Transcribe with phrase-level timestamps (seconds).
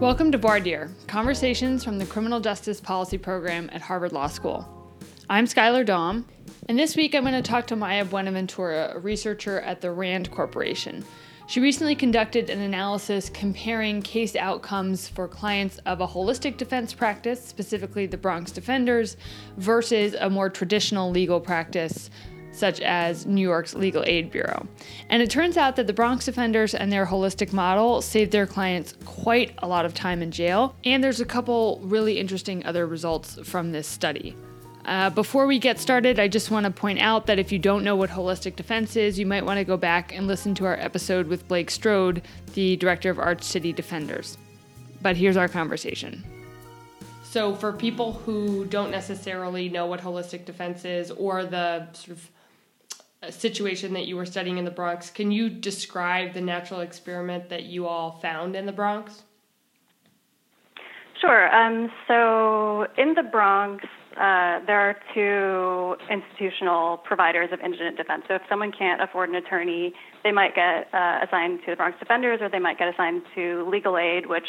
[0.00, 4.66] Welcome to Voir conversations from the Criminal Justice Policy Program at Harvard Law School.
[5.28, 6.24] I'm Skylar Dom,
[6.70, 10.30] and this week I'm going to talk to Maya Buenaventura, a researcher at the RAND
[10.30, 11.04] Corporation.
[11.48, 17.44] She recently conducted an analysis comparing case outcomes for clients of a holistic defense practice,
[17.44, 19.18] specifically the Bronx Defenders,
[19.58, 22.08] versus a more traditional legal practice
[22.52, 24.66] such as New York's Legal Aid Bureau.
[25.08, 28.94] And it turns out that the Bronx Defenders and their holistic model saved their clients
[29.04, 30.74] quite a lot of time in jail.
[30.84, 34.36] And there's a couple really interesting other results from this study.
[34.84, 37.84] Uh, before we get started, I just want to point out that if you don't
[37.84, 40.76] know what holistic defense is, you might want to go back and listen to our
[40.76, 42.22] episode with Blake Strode,
[42.54, 44.38] the director of Arch City Defenders.
[45.02, 46.24] But here's our conversation.
[47.22, 52.30] So, for people who don't necessarily know what holistic defense is or the sort of
[53.28, 57.64] situation that you were studying in the Bronx, can you describe the natural experiment that
[57.64, 59.22] you all found in the Bronx?
[61.20, 61.54] Sure.
[61.54, 63.84] Um, so in the Bronx,
[64.16, 68.24] uh, there are two institutional providers of indigent defense.
[68.26, 69.92] So if someone can't afford an attorney,
[70.24, 73.68] they might get uh, assigned to the Bronx Defenders or they might get assigned to
[73.70, 74.46] legal aid, which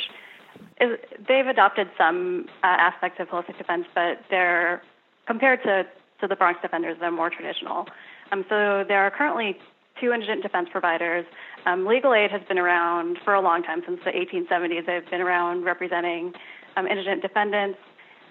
[0.80, 4.82] is, they've adopted some uh, aspects of holistic defense, but they're
[5.28, 5.86] compared to,
[6.22, 7.86] to the Bronx Defenders, they're more traditional.
[8.32, 9.58] Um, so there are currently
[10.00, 11.26] two indigent defense providers.
[11.66, 14.86] Um, legal aid has been around for a long time, since the 1870s.
[14.86, 16.34] They've been around representing
[16.76, 17.78] um, indigent defendants.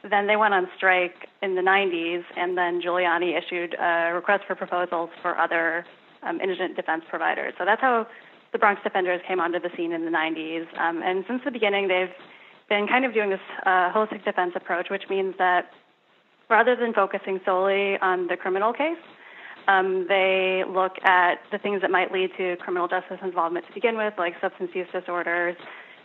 [0.08, 4.54] Then they went on strike in the 90s, and then Giuliani issued a request for
[4.54, 5.84] proposals for other
[6.22, 7.54] um, indigent defense providers.
[7.58, 8.06] So that's how
[8.52, 10.66] the Bronx Defenders came onto the scene in the 90s.
[10.78, 12.12] Um, and since the beginning, they've
[12.68, 15.70] been kind of doing this uh, holistic defense approach, which means that
[16.48, 18.98] rather than focusing solely on the criminal case,
[19.68, 23.96] um, they look at the things that might lead to criminal justice involvement to begin
[23.96, 25.56] with, like substance use disorders,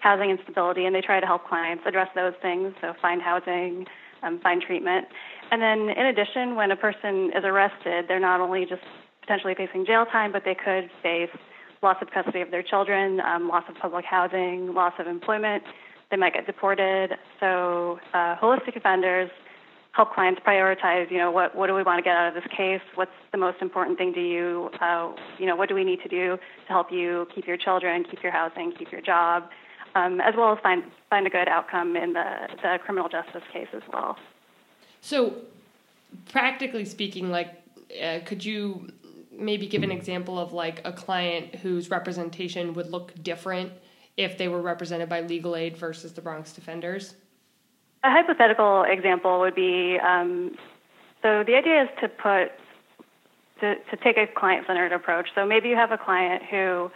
[0.02, 2.74] housing instability, and they try to help clients address those things.
[2.82, 3.86] So find housing,
[4.24, 5.08] um, find treatment.
[5.52, 8.82] And then in addition, when a person is arrested, they're not only just
[9.22, 11.30] potentially facing jail time, but they could face
[11.82, 15.64] loss of custody of their children, um, loss of public housing, loss of employment.
[16.12, 17.12] They might get deported.
[17.40, 19.30] So uh, holistic offenders
[19.96, 22.52] help clients prioritize, you know, what, what do we want to get out of this
[22.56, 22.82] case?
[22.96, 24.70] What's the most important thing to you?
[24.82, 28.04] Uh, you know, what do we need to do to help you keep your children,
[28.04, 29.50] keep your housing, keep your job,
[29.96, 32.26] um, as well as find, find a good outcome in the,
[32.62, 34.18] the criminal justice case as well.
[35.00, 35.36] So,
[36.30, 37.54] practically speaking, like,
[38.04, 38.90] uh, could you
[39.32, 43.72] maybe give an example of like a client whose representation would look different
[44.18, 47.16] if they were represented by legal aid versus the Bronx Defenders?
[48.06, 50.56] A hypothetical example would be um,
[51.24, 52.52] so the idea is to put
[53.62, 55.30] to, to take a client-centered approach.
[55.34, 56.92] So maybe you have a client who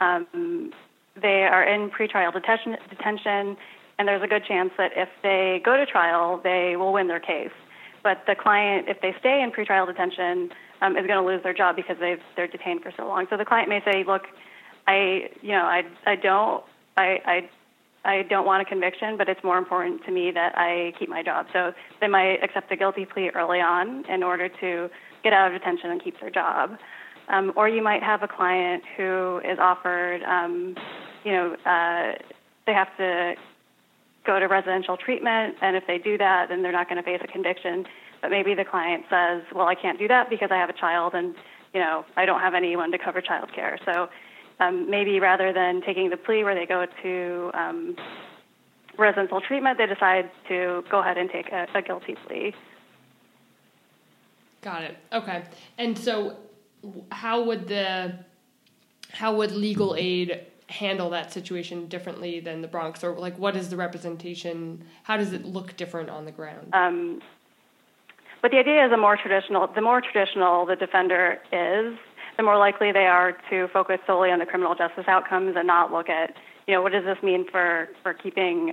[0.00, 0.70] um,
[1.20, 3.56] they are in pretrial detention, detention,
[3.98, 7.18] and there's a good chance that if they go to trial, they will win their
[7.18, 7.50] case.
[8.04, 10.50] But the client, if they stay in pretrial detention,
[10.80, 13.26] um, is going to lose their job because they've they're detained for so long.
[13.30, 14.26] So the client may say, "Look,
[14.86, 16.62] I you know I I don't
[16.96, 17.50] I I
[18.04, 21.22] I don't want a conviction, but it's more important to me that I keep my
[21.22, 21.46] job.
[21.52, 24.90] So they might accept a guilty plea early on in order to
[25.22, 26.78] get out of detention and keep their job.
[27.28, 30.74] Um, or you might have a client who is offered, um,
[31.24, 32.18] you know, uh,
[32.66, 33.34] they have to
[34.26, 37.20] go to residential treatment, and if they do that, then they're not going to face
[37.22, 37.84] a conviction.
[38.20, 41.14] But maybe the client says, well, I can't do that because I have a child,
[41.14, 41.34] and
[41.72, 43.78] you know, I don't have anyone to cover child care.
[43.84, 44.08] So
[44.62, 47.96] um, maybe rather than taking the plea where they go to um,
[48.98, 52.54] residential treatment, they decide to go ahead and take a, a guilty plea.
[54.62, 54.96] Got it.
[55.12, 55.44] Okay.
[55.78, 56.36] And so,
[57.10, 58.14] how would the
[59.10, 63.68] how would legal aid handle that situation differently than the Bronx, or like what is
[63.68, 64.84] the representation?
[65.02, 66.68] How does it look different on the ground?
[66.72, 67.20] Um,
[68.40, 71.96] but the idea is the more traditional, the more traditional the defender is,
[72.36, 75.92] the more likely they are to focus solely on the criminal justice outcomes and not
[75.92, 76.34] look at,
[76.66, 78.72] you know, what does this mean for, for keeping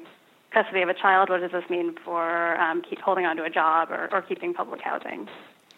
[0.52, 1.30] custody of a child?
[1.30, 4.54] What does this mean for um, keep holding on to a job or, or keeping
[4.54, 5.28] public housing?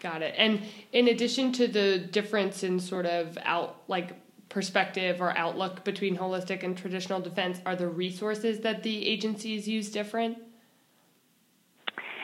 [0.00, 0.34] Got it.
[0.36, 0.62] And
[0.92, 4.16] in addition to the difference in sort of out like
[4.48, 9.90] perspective or outlook between holistic and traditional defense, are the resources that the agencies use
[9.90, 10.38] different?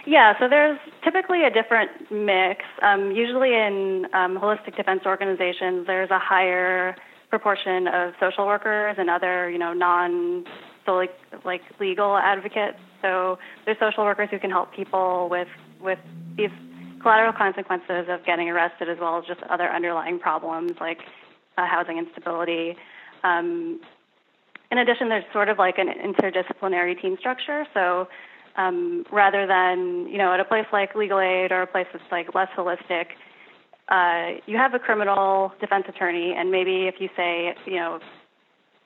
[0.08, 2.64] Yeah, so there's typically a different mix.
[2.81, 6.96] Um, usually in um, holistic defense organizations, there's a higher
[7.28, 10.46] proportion of social workers and other, you know, non
[10.87, 11.08] solely
[11.44, 12.78] like legal advocates.
[13.02, 15.99] So there's social workers who can help people with with
[16.38, 16.49] these
[17.02, 21.00] collateral consequences of getting arrested, as well as just other underlying problems like
[21.58, 22.76] uh, housing instability.
[23.25, 23.78] Um,
[24.72, 27.66] in addition, there's sort of like an interdisciplinary team structure.
[27.75, 28.08] So
[28.58, 32.05] um, rather than you know at a place like legal aid or a place that's
[32.10, 33.06] like less holistic,
[33.88, 38.00] uh, you have a criminal defense attorney, and maybe if you say you know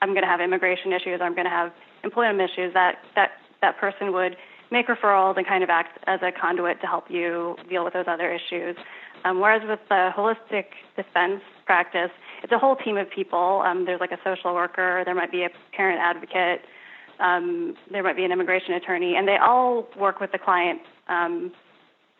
[0.01, 1.71] I'm going to have immigration issues, I'm going to have
[2.03, 3.31] employment issues, that that
[3.61, 4.37] that person would
[4.71, 8.05] make referrals and kind of act as a conduit to help you deal with those
[8.07, 8.75] other issues.
[9.23, 10.65] Um, whereas with the holistic
[10.95, 12.11] defense practice,
[12.43, 13.63] it's a whole team of people.
[13.65, 16.65] Um, there's like a social worker, there might be a parent advocate,
[17.19, 21.51] um, there might be an immigration attorney, and they all work with the client um,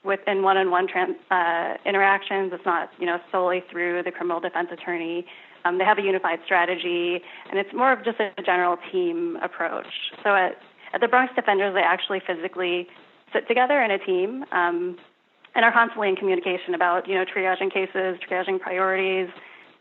[0.03, 2.51] within one-on-one trans, uh, interactions.
[2.53, 5.25] It's not, you know, solely through the criminal defense attorney.
[5.65, 9.87] Um, they have a unified strategy, and it's more of just a general team approach.
[10.23, 10.57] So at,
[10.93, 12.87] at the Bronx Defenders, they actually physically
[13.31, 14.97] sit together in a team um,
[15.55, 19.29] and are constantly in communication about, you know, triaging cases, triaging priorities,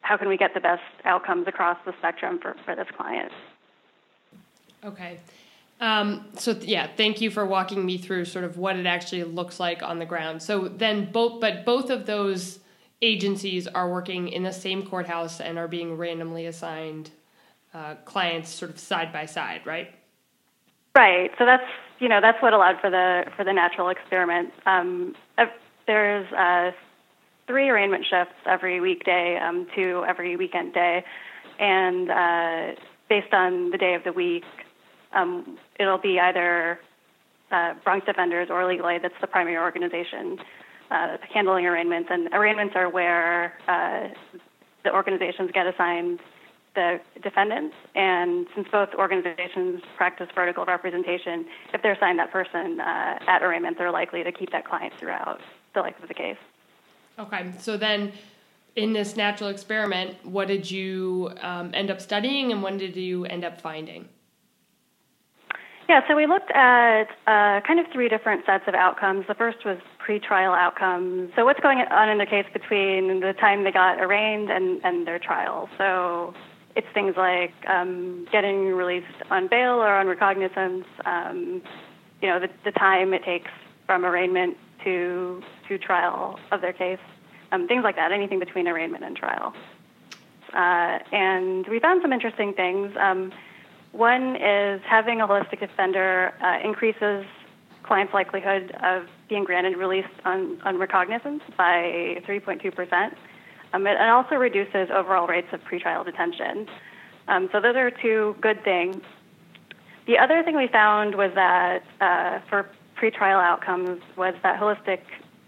[0.02, 3.32] how can we get the best outcomes across the spectrum for, for this client.
[4.84, 5.18] Okay.
[5.80, 9.24] Um, so th- yeah, thank you for walking me through sort of what it actually
[9.24, 10.42] looks like on the ground.
[10.42, 12.60] So then both, but both of those
[13.00, 17.10] agencies are working in the same courthouse and are being randomly assigned
[17.74, 19.92] uh, clients sort of side by side, right?
[20.94, 21.30] Right.
[21.38, 21.64] So that's
[21.98, 24.52] you know that's what allowed for the for the natural experiment.
[24.66, 25.14] Um,
[25.86, 26.70] there's uh,
[27.46, 31.04] three arraignment shifts every weekday, um, two every weekend day,
[31.58, 34.44] and uh, based on the day of the week,
[35.14, 36.78] um, it'll be either
[37.50, 40.38] uh, Bronx Defenders or Legal Aid that's the primary organization
[40.90, 42.08] uh, handling arraignments.
[42.10, 44.08] And arraignments are where uh,
[44.84, 46.20] the organizations get assigned
[46.74, 47.74] the defendants.
[47.94, 51.44] And since both organizations practice vertical representation,
[51.74, 55.40] if they're assigned that person uh, at arraignment, they're likely to keep that client throughout
[55.74, 56.38] the life of the case.
[57.18, 58.12] Okay, so then
[58.76, 63.26] in this natural experiment, what did you um, end up studying and when did you
[63.26, 64.08] end up finding?
[65.92, 69.26] Yeah, so we looked at uh, kind of three different sets of outcomes.
[69.28, 71.30] The first was pretrial outcomes.
[71.36, 75.06] So, what's going on in their case between the time they got arraigned and, and
[75.06, 75.68] their trial?
[75.76, 76.32] So,
[76.76, 81.60] it's things like um, getting released on bail or on recognizance, um,
[82.22, 83.50] you know, the, the time it takes
[83.84, 87.04] from arraignment to, to trial of their case,
[87.52, 89.52] um, things like that, anything between arraignment and trial.
[90.54, 92.96] Uh, and we found some interesting things.
[93.92, 97.26] One is having a holistic defender uh, increases
[97.82, 103.14] clients' likelihood of being granted release on, on recognizance by 3.2%.
[103.74, 106.66] Um, also reduces overall rates of pretrial detention.
[107.28, 108.96] Um, so those are two good things.
[110.06, 112.68] The other thing we found was that uh, for
[113.00, 115.00] pretrial outcomes was that holistic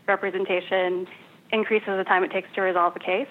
[0.06, 1.06] representation
[1.50, 3.28] increases the time it takes to resolve a case.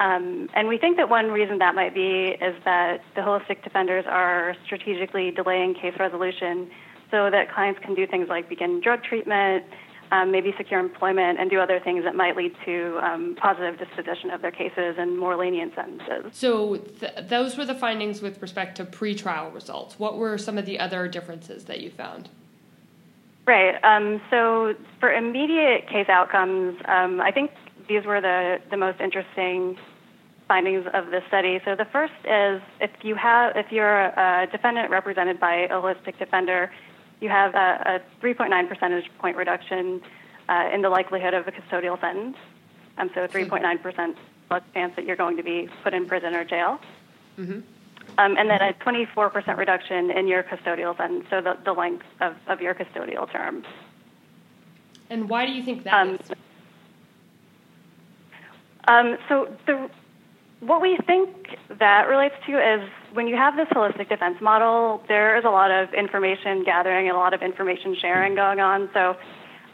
[0.00, 4.04] Um, and we think that one reason that might be is that the holistic defenders
[4.06, 6.70] are strategically delaying case resolution
[7.10, 9.64] so that clients can do things like begin drug treatment,
[10.12, 14.30] um, maybe secure employment, and do other things that might lead to um, positive disposition
[14.30, 16.32] of their cases and more lenient sentences.
[16.32, 19.98] So, th- those were the findings with respect to pretrial results.
[19.98, 22.28] What were some of the other differences that you found?
[23.46, 23.82] Right.
[23.82, 27.50] Um, so, for immediate case outcomes, um, I think
[27.88, 29.78] these were the, the most interesting
[30.48, 31.60] findings of this study.
[31.64, 36.18] So the first is if you have if you're a defendant represented by a holistic
[36.18, 36.72] defender,
[37.20, 40.00] you have a, a 3.9 percentage point reduction
[40.48, 42.36] uh, in the likelihood of a custodial sentence.
[42.96, 44.16] Um, so 3.9 percent
[44.50, 46.80] less chance that you're going to be put in prison or jail.
[47.38, 47.60] Mm-hmm.
[48.16, 52.06] Um, and then a 24 percent reduction in your custodial sentence, so the, the length
[52.20, 53.64] of, of your custodial term.
[55.10, 56.30] And why do you think that um, is?
[58.88, 59.90] Um, so the
[60.60, 65.36] what we think that relates to is when you have this holistic defense model, there
[65.38, 68.90] is a lot of information gathering and a lot of information sharing going on.
[68.92, 69.16] So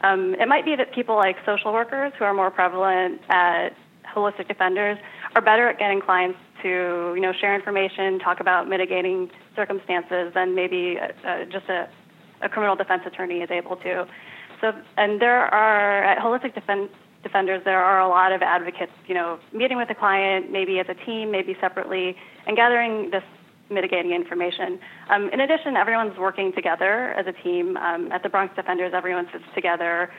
[0.01, 3.69] um, it might be that people like social workers who are more prevalent at
[4.15, 4.97] holistic defenders
[5.35, 10.55] are better at getting clients to you know share information, talk about mitigating circumstances than
[10.55, 11.89] maybe a, a, just a,
[12.41, 14.07] a criminal defense attorney is able to.
[14.61, 16.91] So and there are at holistic defense
[17.25, 20.85] defenders, there are a lot of advocates, you know, meeting with the client, maybe as
[20.87, 22.15] a team, maybe separately,
[22.47, 23.23] and gathering this
[23.69, 24.79] mitigating information.
[25.09, 27.77] Um, in addition, everyone's working together as a team.
[27.77, 30.11] Um, at the Bronx Defenders, everyone sits together,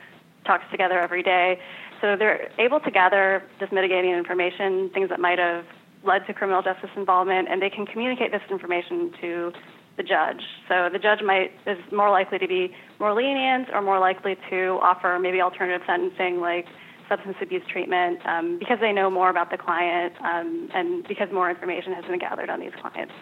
[0.45, 1.59] talks together every day.
[2.01, 5.65] So they're able to gather this mitigating information, things that might have
[6.03, 9.53] led to criminal justice involvement, and they can communicate this information to
[9.97, 10.41] the judge.
[10.67, 14.79] So the judge might is more likely to be more lenient or more likely to
[14.81, 16.67] offer maybe alternative sentencing like
[17.09, 21.49] substance abuse treatment um, because they know more about the client um, and because more
[21.49, 23.13] information has been gathered on these clients.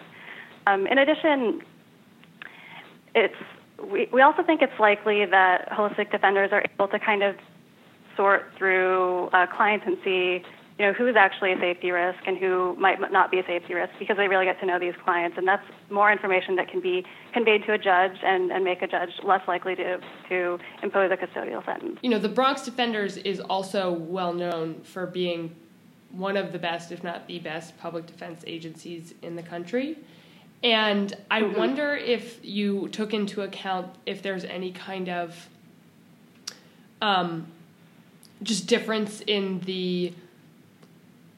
[0.66, 1.62] Um, in addition,
[3.14, 3.34] it's
[3.90, 7.36] we, we also think it's likely that holistic defenders are able to kind of
[8.16, 10.42] sort through uh, clients and see
[10.78, 13.92] you know who's actually a safety risk and who might not be a safety risk
[13.98, 17.04] because they really get to know these clients and that's more information that can be
[17.32, 21.16] conveyed to a judge and, and make a judge less likely to, to impose a
[21.16, 21.98] custodial sentence.
[22.02, 25.54] You know, the Bronx Defenders is also well known for being
[26.10, 29.98] one of the best, if not the best, public defense agencies in the country.
[30.62, 31.58] And I mm-hmm.
[31.58, 35.48] wonder if you took into account if there's any kind of
[37.02, 37.46] um,
[38.42, 40.12] just difference in the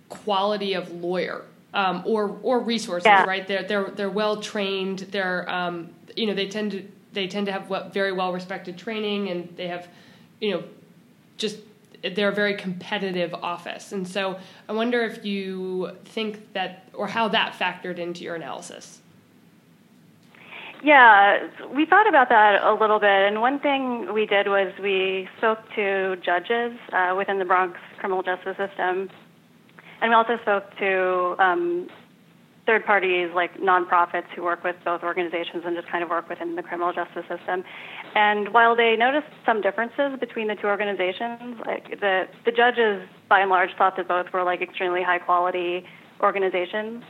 [0.09, 3.25] quality of lawyer um, or or resources, yeah.
[3.25, 3.47] right?
[3.47, 5.01] They're they're they're well trained.
[5.11, 9.29] They're um, you know they tend to they tend to have very well respected training,
[9.29, 9.89] and they have
[10.41, 10.65] you know
[11.37, 11.59] just
[12.03, 13.93] they're a very competitive office.
[13.93, 14.39] And so
[14.69, 19.01] I wonder if you think that or how that factored into your analysis.
[20.83, 25.29] Yeah, we thought about that a little bit, and one thing we did was we
[25.39, 29.11] spoke to judges uh, within the Bronx criminal justice system,
[30.01, 31.89] and we also spoke to um,
[32.67, 36.55] third parties like nonprofits who work with both organizations and just kind of work within
[36.55, 37.65] the criminal justice system.
[38.15, 43.41] And while they noticed some differences between the two organizations, like the the judges by
[43.41, 45.85] and large thought that both were like extremely high quality
[46.21, 47.03] organizations.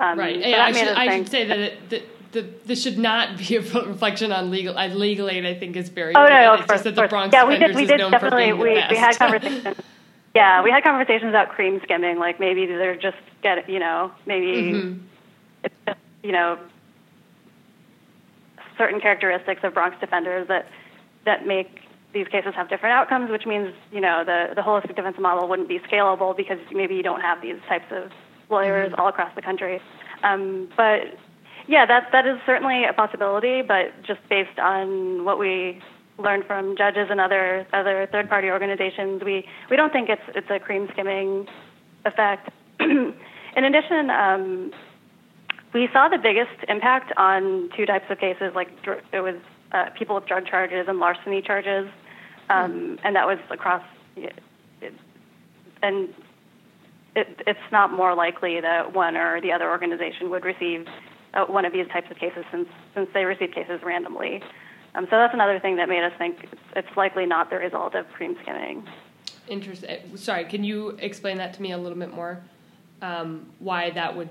[0.00, 0.42] Um, right.
[0.42, 1.58] So yeah, I, should, I should say that.
[1.58, 4.76] It, that the, this should not be a reflection on legal.
[4.76, 6.14] Uh, legal aid, I think, is very.
[6.14, 6.30] Oh good.
[6.30, 7.74] no, it's just that the Bronx yeah, we did.
[7.74, 8.52] We did definitely.
[8.52, 9.76] We, we had conversations.
[10.38, 12.18] Yeah, we had conversations about cream skimming.
[12.18, 15.00] Like maybe they're just get you know maybe mm-hmm.
[15.64, 16.58] it's just you know
[18.76, 20.68] certain characteristics of Bronx defenders that
[21.24, 21.80] that make
[22.14, 25.68] these cases have different outcomes, which means you know the the holistic defense model wouldn't
[25.68, 28.12] be scalable because maybe you don't have these types of
[28.48, 29.00] lawyers mm-hmm.
[29.00, 29.80] all across the country.
[30.22, 31.18] Um, but
[31.66, 35.82] yeah, that that is certainly a possibility, but just based on what we
[36.18, 40.50] learned from judges and other other third party organizations, we we don't think it's it's
[40.50, 41.46] a cream skimming
[42.04, 42.50] effect.
[42.80, 44.72] In addition, um,
[45.74, 48.68] we saw the biggest impact on two types of cases, like
[49.12, 49.36] it was
[49.72, 51.88] uh, people with drug charges and larceny charges,
[52.50, 52.98] um, mm.
[53.04, 53.82] and that was across.
[54.16, 54.34] It,
[55.82, 56.08] and
[57.14, 60.86] it, it's not more likely that one or the other organization would receive
[61.34, 64.42] uh, one of these types of cases since since they receive cases randomly.
[64.94, 67.94] Um, so that's another thing that made us think it's, it's likely not the result
[67.94, 68.86] of cream skimming.
[69.46, 69.90] Interesting.
[69.90, 72.40] Uh, sorry, can you explain that to me a little bit more?
[73.00, 74.28] Um, why that would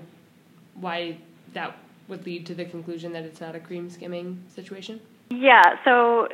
[0.74, 1.18] why
[1.54, 1.76] that
[2.08, 5.00] would lead to the conclusion that it's not a cream skimming situation?
[5.30, 5.76] Yeah.
[5.84, 6.28] So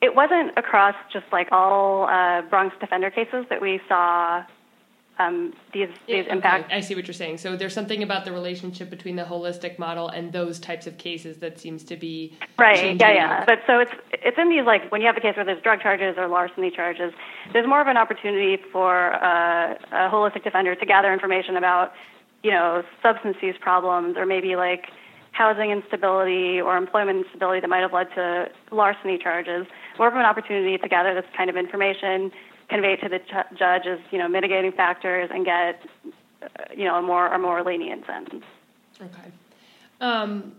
[0.00, 4.44] it wasn't across just like all uh, Bronx defender cases that we saw
[5.18, 6.66] um, these these yeah, impacts.
[6.66, 6.76] Okay.
[6.76, 7.38] I see what you're saying.
[7.38, 11.38] So there's something about the relationship between the holistic model and those types of cases
[11.38, 12.98] that seems to be right.
[13.00, 13.44] Yeah, yeah.
[13.44, 15.80] But so it's it's in these like when you have a case where there's drug
[15.80, 17.12] charges or larceny charges,
[17.52, 21.92] there's more of an opportunity for uh, a holistic defender to gather information about
[22.42, 24.86] you know substance use problems or maybe like
[25.32, 29.66] housing instability or employment instability that might have led to larceny charges.
[29.98, 32.32] More of an opportunity to gather this kind of information
[32.68, 35.80] convey to the ch- judge as you know mitigating factors and get
[36.76, 38.44] you know a more a more lenient sentence.
[39.00, 39.30] Okay,
[40.00, 40.52] um,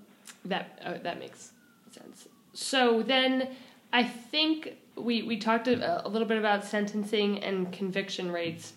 [0.45, 1.51] that uh, that makes
[1.91, 2.27] sense.
[2.53, 3.49] So then,
[3.93, 8.73] I think we we talked a, a little bit about sentencing and conviction rates.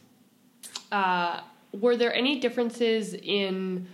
[0.90, 1.40] Uh,
[1.72, 3.86] were there any differences in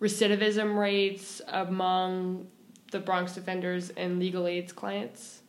[0.00, 2.46] recidivism rates among
[2.90, 5.42] the Bronx defenders and legal aids clients?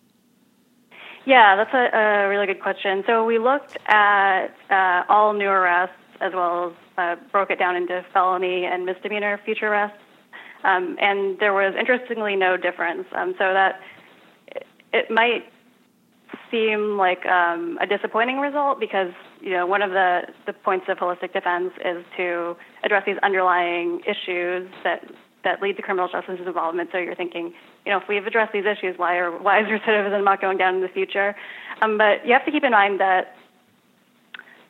[1.28, 3.04] Yeah, that's a, a really good question.
[3.06, 7.76] So we looked at uh, all new arrests as well as uh, broke it down
[7.76, 9.98] into felony and misdemeanor future arrests.
[10.64, 13.08] Um, and there was interestingly no difference.
[13.14, 13.82] Um, so that
[14.94, 15.44] it might
[16.50, 20.98] seem like um, a disappointing result because you know one of the, the points of
[20.98, 22.56] holistic defense is to
[22.86, 25.04] address these underlying issues that
[25.44, 26.90] that lead to criminal justice involvement.
[26.94, 27.54] So you're thinking,
[27.88, 30.76] you know, if we've addressed these issues, why are why is recidivism not going down
[30.76, 31.34] in the future?
[31.82, 33.34] Um, but you have to keep in mind that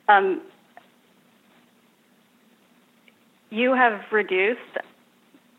[0.07, 0.43] um,
[3.49, 4.59] you have reduced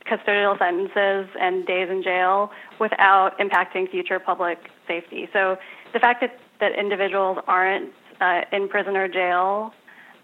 [0.09, 5.29] custodial sentences and days in jail without impacting future public safety.
[5.33, 5.59] So
[5.93, 9.75] the fact that, that individuals aren't uh, in prison or jail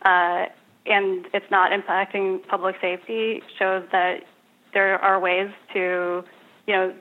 [0.02, 0.46] uh,
[0.86, 4.20] and it's not impacting public safety shows that
[4.72, 6.22] there are ways to,
[6.68, 6.94] you know,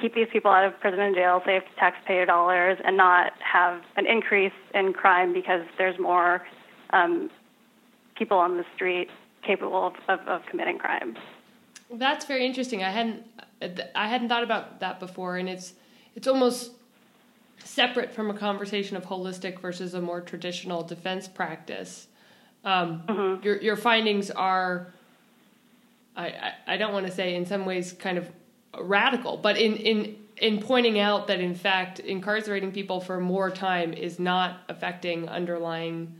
[0.00, 4.06] keep these people out of prison and jail, save taxpayer dollars, and not have an
[4.06, 6.46] increase in crime because there's more
[6.90, 7.30] um,
[8.16, 9.08] people on the street
[9.46, 11.16] capable of, of, of committing crime.
[11.90, 12.84] That's very interesting.
[12.84, 13.24] I hadn't
[13.94, 15.72] I hadn't thought about that before, and it's
[16.14, 16.72] it's almost
[17.64, 22.08] separate from a conversation of holistic versus a more traditional defense practice.
[22.64, 23.42] Um, mm-hmm.
[23.44, 24.92] Your your findings are,
[26.16, 28.28] I, I, I don't want to say in some ways kind of
[28.78, 33.92] radical, but in in in pointing out that in fact incarcerating people for more time
[33.92, 36.14] is not affecting underlying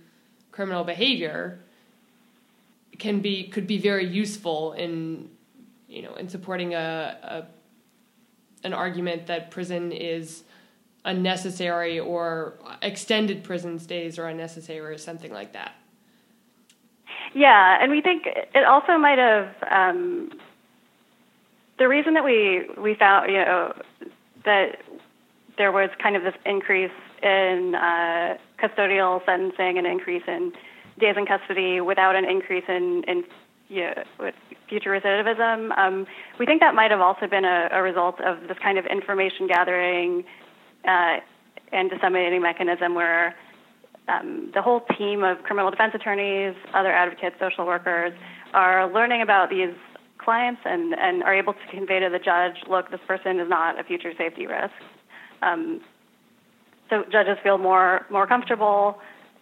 [0.50, 1.61] criminal behavior
[2.99, 5.31] can be could be very useful in
[5.88, 10.43] you know in supporting a, a an argument that prison is
[11.05, 15.75] unnecessary or extended prison stays are unnecessary or something like that.
[17.35, 20.31] Yeah, and we think it also might have um,
[21.78, 23.75] the reason that we we found you know
[24.44, 24.80] that
[25.56, 26.92] there was kind of this increase
[27.23, 30.52] in uh, custodial sentencing and increase in
[30.99, 33.25] days in custody without an increase in in
[33.68, 34.30] you know,
[34.68, 35.76] future recidivism.
[35.76, 36.06] Um,
[36.38, 39.47] we think that might have also been a, a result of this kind of information
[39.47, 40.25] gathering
[40.87, 41.18] uh,
[41.70, 43.35] and disseminating mechanism where
[44.08, 48.12] um, the whole team of criminal defense attorneys, other advocates, social workers
[48.54, 49.75] are learning about these
[50.28, 53.80] clients and, and are able to convey to the judge, look, this person is not
[53.80, 54.75] a future safety risk.
[55.40, 55.80] Um,
[56.90, 59.00] so judges feel more more comfortable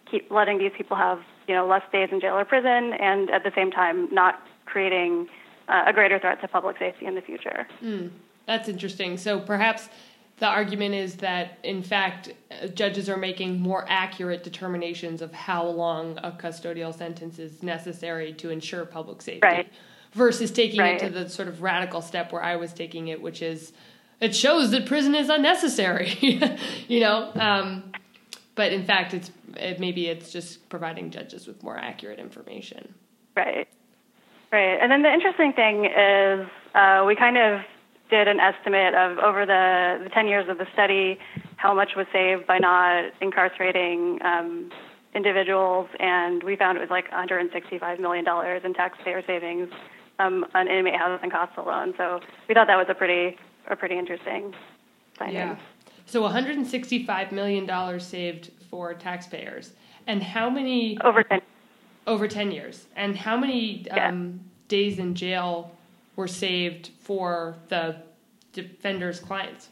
[0.09, 3.43] keep letting these people have you know less days in jail or prison, and at
[3.43, 5.27] the same time not creating
[5.67, 7.67] uh, a greater threat to public safety in the future.
[7.83, 8.09] Mm,
[8.45, 9.17] that's interesting.
[9.17, 9.89] So perhaps
[10.39, 15.65] the argument is that, in fact, uh, judges are making more accurate determinations of how
[15.65, 19.41] long a custodial sentence is necessary to ensure public safety.
[19.43, 19.69] Right.
[20.17, 21.01] Versus taking right.
[21.01, 23.71] it to the sort of radical step where I was taking it, which is
[24.19, 26.09] it shows that prison is unnecessary.
[26.87, 27.91] you know, um,
[28.55, 32.95] but in fact, it's it, maybe it's just providing judges with more accurate information.
[33.35, 33.67] Right.
[34.51, 34.79] Right.
[34.81, 37.61] And then the interesting thing is uh, we kind of
[38.09, 41.19] did an estimate of over the, the 10 years of the study
[41.57, 44.71] how much was saved by not incarcerating um,
[45.13, 48.25] individuals, and we found it was like $165 million
[48.63, 49.69] in taxpayer savings
[50.19, 51.93] um, on inmate housing costs alone.
[51.97, 54.53] So we thought that was a pretty a pretty interesting
[55.17, 55.35] finding.
[55.35, 55.57] Yeah.
[56.05, 59.73] So 165 million dollars saved for taxpayers,
[60.07, 61.41] and how many over 10
[62.05, 64.09] over 10 years, and how many yeah.
[64.09, 65.71] um, days in jail
[66.15, 67.97] were saved for the
[68.53, 69.69] defender's clients?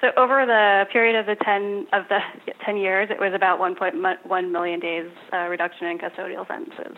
[0.00, 2.18] So over the period of the 10 of the
[2.64, 6.96] 10 years, it was about 1.1 million days uh, reduction in custodial sentences,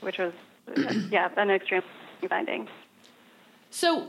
[0.00, 0.32] which was
[1.10, 1.82] yeah an extreme
[2.28, 2.68] finding.
[3.70, 4.08] So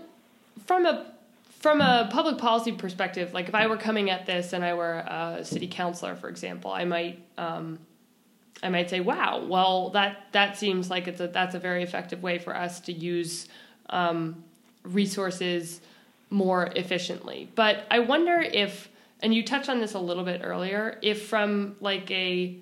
[0.66, 1.14] from a
[1.60, 5.00] from a public policy perspective, like if I were coming at this and I were
[5.00, 7.80] a city councilor, for example, I might um,
[8.64, 12.24] I might say, "Wow, well that that seems like it's a that's a very effective
[12.24, 13.48] way for us to use
[13.90, 14.44] um,
[14.84, 15.82] resources
[16.30, 18.90] more efficiently." But I wonder if,
[19.22, 22.56] and you touched on this a little bit earlier, if from like a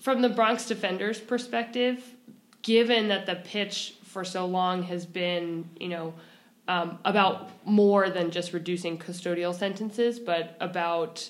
[0.00, 2.04] from the Bronx Defenders perspective,
[2.62, 6.14] given that the pitch for so long has been, you know
[6.68, 11.28] um, about more than just reducing custodial sentences, but about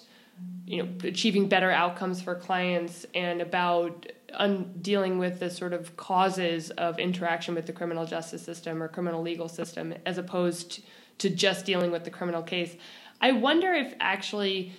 [0.66, 5.96] you know achieving better outcomes for clients and about un- dealing with the sort of
[5.96, 10.82] causes of interaction with the criminal justice system or criminal legal system as opposed
[11.18, 12.76] to just dealing with the criminal case.
[13.20, 14.72] I wonder if actually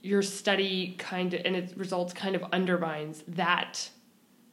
[0.00, 3.88] your study kind of and its results kind of undermines that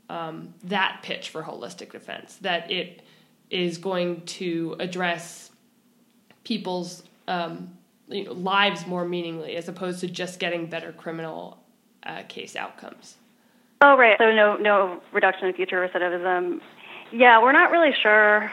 [0.09, 3.01] um, that pitch for holistic defense that it
[3.49, 5.51] is going to address
[6.43, 11.59] people's um, you know, lives more meaningfully as opposed to just getting better criminal
[12.03, 13.15] uh, case outcomes.
[13.81, 14.17] Oh, right.
[14.17, 16.59] So no, no reduction in future recidivism.
[17.11, 18.51] Yeah, we're not really sure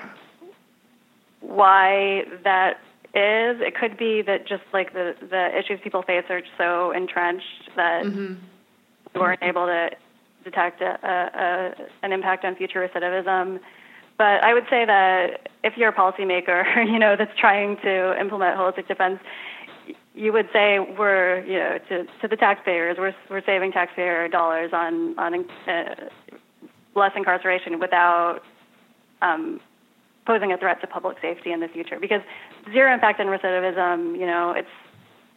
[1.41, 2.79] why that
[3.15, 3.61] is.
[3.61, 8.05] It could be that just like the the issues people face are so entrenched that
[8.05, 8.35] mm-hmm.
[9.15, 9.91] we weren't able to
[10.47, 13.61] detect a, a, an impact on future recidivism.
[14.17, 18.57] But I would say that if you're a policymaker, you know, that's trying to implement
[18.57, 19.21] holistic defense,
[20.15, 24.71] you would say we're, you know, to, to the taxpayers, we're, we're saving taxpayer dollars
[24.73, 25.95] on, on uh,
[26.95, 28.41] less incarceration without
[29.21, 29.61] um,
[30.27, 31.99] posing a threat to public safety in the future.
[32.01, 32.23] Because
[32.73, 34.69] zero impact on recidivism, you know, it's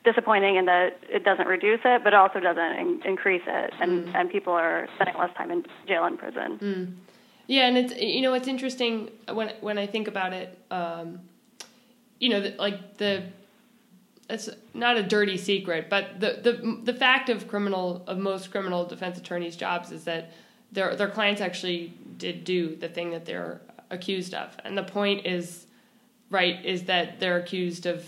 [0.10, 4.08] disappointing in that it doesn't reduce it, but it also doesn't in- increase it, and,
[4.08, 4.16] mm.
[4.16, 6.60] and people are spending less time in jail and prison.
[6.60, 6.94] Mm.
[7.48, 10.58] Yeah, and it's you know it's interesting when when I think about it.
[10.70, 11.22] Um,
[12.20, 13.24] you know, like the
[14.30, 18.86] it's not a dirty secret, but the the the fact of criminal of most criminal
[18.86, 20.32] defense attorneys' jobs is that
[20.72, 24.56] their their clients actually did do the thing that they're accused of.
[24.64, 25.66] And the point is,
[26.30, 28.06] right, is that they're accused of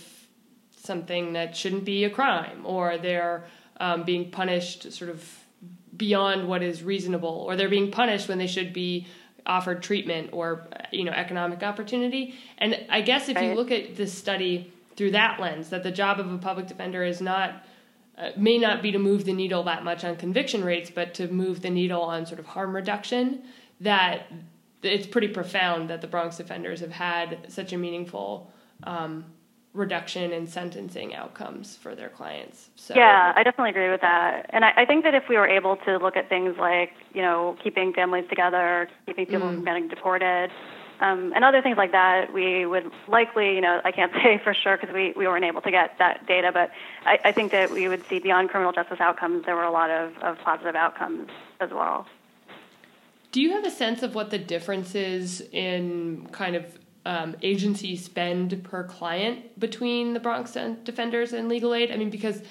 [0.82, 3.44] something that shouldn't be a crime, or they're
[3.78, 5.38] um, being punished sort of
[5.96, 9.06] beyond what is reasonable, or they're being punished when they should be
[9.44, 12.34] offered treatment or you know economic opportunity.
[12.58, 16.20] And I guess if you look at this study through that lens, that the job
[16.20, 17.64] of a public defender is not
[18.18, 21.28] uh, may not be to move the needle that much on conviction rates, but to
[21.28, 23.42] move the needle on sort of harm reduction.
[23.80, 24.30] That
[24.82, 28.52] it's pretty profound that the Bronx Defenders have had such a meaningful
[28.84, 29.24] um,
[29.74, 32.68] reduction in sentencing outcomes for their clients.
[32.76, 34.46] So yeah, I definitely agree with that.
[34.50, 37.22] And I, I think that if we were able to look at things like you
[37.22, 39.54] know keeping families together, keeping people mm.
[39.54, 40.50] from getting deported.
[41.00, 44.54] Um, and other things like that, we would likely, you know, I can't say for
[44.54, 46.70] sure because we, we weren't able to get that data, but
[47.04, 49.90] I, I think that we would see beyond criminal justice outcomes, there were a lot
[49.90, 51.28] of, of positive outcomes
[51.60, 52.06] as well.
[53.32, 57.96] Do you have a sense of what the difference is in kind of um, agency
[57.96, 61.90] spend per client between the Bronx Defenders and Legal Aid?
[61.90, 62.42] I mean, because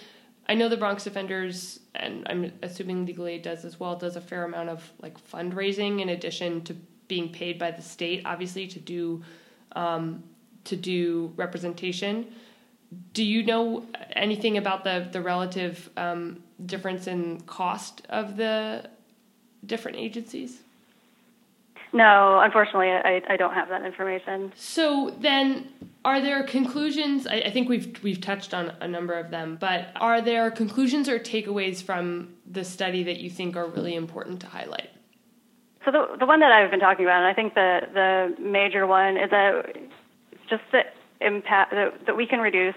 [0.47, 4.21] I know the Bronx Defenders, and I'm assuming Legal Aid does as well, does a
[4.21, 6.75] fair amount of like fundraising in addition to
[7.07, 9.23] being paid by the state, obviously, to do
[9.73, 10.23] um,
[10.65, 12.27] to do representation.
[13.13, 18.89] Do you know anything about the the relative um, difference in cost of the
[19.65, 20.61] different agencies?
[21.93, 24.53] No, unfortunately, I, I don't have that information.
[24.55, 25.69] So then,
[26.05, 27.27] are there conclusions?
[27.27, 31.09] I, I, think we've we've touched on a number of them, but are there conclusions
[31.09, 34.89] or takeaways from the study that you think are really important to highlight?
[35.83, 38.87] So the the one that I've been talking about, and I think the the major
[38.87, 39.75] one is that
[40.49, 40.83] just the
[41.19, 42.75] impact that, that we can reduce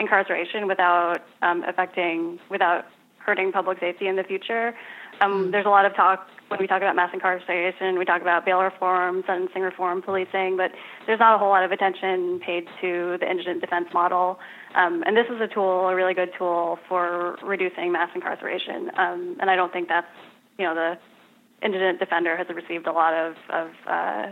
[0.00, 2.86] incarceration without um, affecting without
[3.18, 4.74] hurting public safety in the future.
[5.20, 5.50] Um, mm.
[5.52, 8.60] there's a lot of talk when we talk about mass incarceration, we talk about bail
[8.60, 10.70] reform, sentencing reform, policing, but
[11.06, 14.38] there's not a whole lot of attention paid to the indigent defense model.
[14.74, 18.90] Um, and this is a tool, a really good tool for reducing mass incarceration.
[18.96, 20.06] Um, and I don't think that's,
[20.58, 20.98] you know, the
[21.62, 24.26] indigent defender has received a lot of, of uh,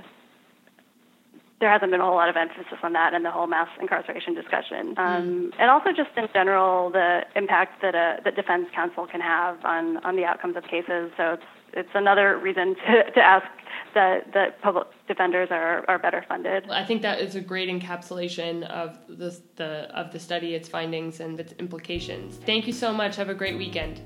[1.60, 4.34] there hasn't been a whole lot of emphasis on that in the whole mass incarceration
[4.34, 4.94] discussion.
[4.94, 5.00] Hmm.
[5.00, 5.50] Um, mm.
[5.58, 9.98] And also just in general, the impact that a that defense counsel can have on,
[9.98, 11.10] on the outcomes of cases.
[11.16, 13.46] So it's it's another reason to, to ask
[13.94, 16.68] that, that public defenders are, are better funded.
[16.70, 21.20] I think that is a great encapsulation of the, the, of the study, its findings,
[21.20, 22.36] and its implications.
[22.36, 23.16] Thank you so much.
[23.16, 24.00] Have a great weekend.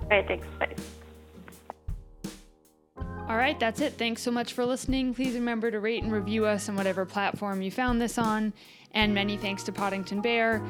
[0.00, 0.46] All right, thanks.
[0.58, 0.74] Bye.
[3.32, 3.94] All right, that's it.
[3.94, 5.14] Thanks so much for listening.
[5.14, 8.52] Please remember to rate and review us on whatever platform you found this on.
[8.92, 10.62] And many thanks to Poddington Bear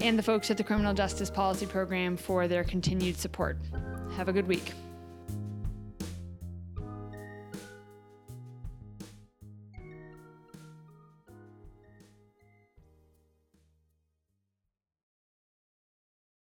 [0.00, 3.58] and the folks at the Criminal Justice Policy Program for their continued support.
[4.16, 4.72] Have a good week.